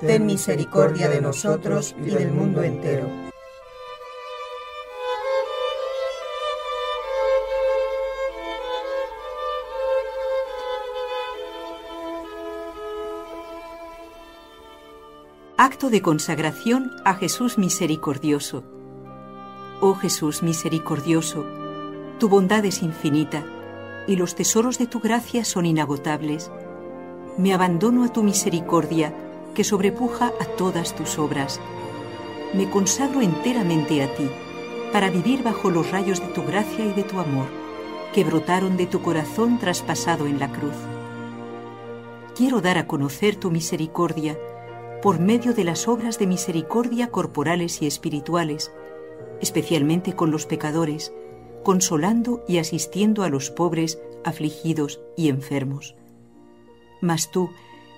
[0.00, 3.06] Ten misericordia de nosotros y del mundo entero.
[15.58, 18.64] Acto de consagración a Jesús misericordioso.
[19.82, 21.44] Oh Jesús misericordioso,
[22.18, 23.44] tu bondad es infinita,
[24.06, 26.50] y los tesoros de tu gracia son inagotables.
[27.36, 29.14] Me abandono a tu misericordia,
[29.54, 31.60] que sobrepuja a todas tus obras.
[32.54, 34.28] Me consagro enteramente a ti,
[34.92, 37.46] para vivir bajo los rayos de tu gracia y de tu amor,
[38.12, 40.74] que brotaron de tu corazón traspasado en la cruz.
[42.34, 44.38] Quiero dar a conocer tu misericordia
[45.02, 48.72] por medio de las obras de misericordia corporales y espirituales,
[49.40, 51.12] especialmente con los pecadores,
[51.62, 55.94] consolando y asistiendo a los pobres, afligidos y enfermos.
[57.00, 57.50] Mas tú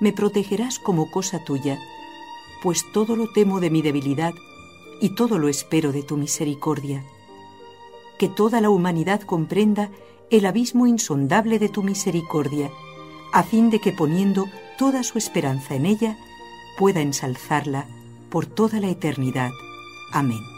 [0.00, 1.78] me protegerás como cosa tuya,
[2.62, 4.34] pues todo lo temo de mi debilidad
[5.00, 7.04] y todo lo espero de tu misericordia.
[8.18, 9.90] Que toda la humanidad comprenda
[10.30, 12.70] el abismo insondable de tu misericordia,
[13.32, 16.18] a fin de que poniendo toda su esperanza en ella,
[16.76, 17.86] pueda ensalzarla
[18.30, 19.50] por toda la eternidad.
[20.12, 20.57] Amén.